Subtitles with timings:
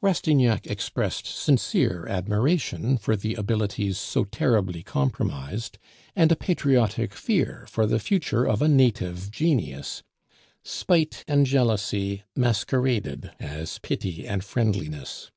[0.00, 5.78] Rastignac expressed sincere admiration for the abilities so terribly compromised,
[6.16, 10.02] and a patriotic fear for the future of a native genius;
[10.64, 15.30] spite and jealousy masqueraded as pity and friendliness.